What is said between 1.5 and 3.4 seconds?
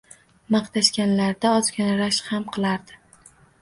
ozgina rashk ham qilardik.